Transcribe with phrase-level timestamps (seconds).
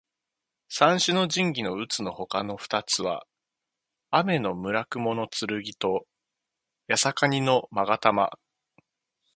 [0.67, 3.27] 三種の神器のうつのほかの二つは
[4.09, 6.07] 天叢雲剣と
[6.87, 8.31] 八尺瓊勾玉。